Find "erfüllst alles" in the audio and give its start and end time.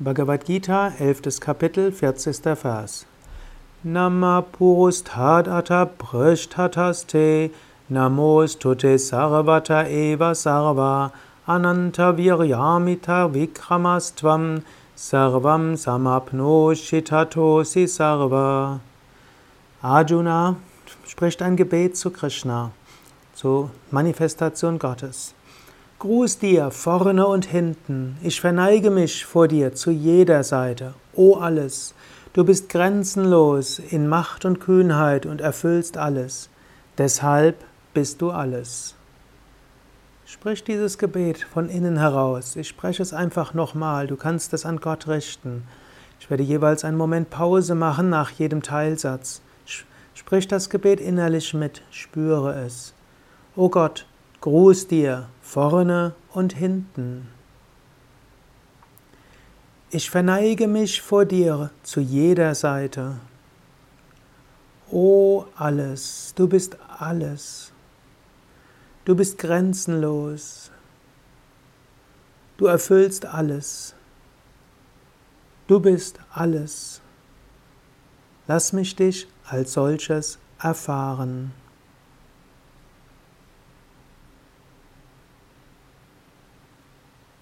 35.40-36.50, 72.66-73.94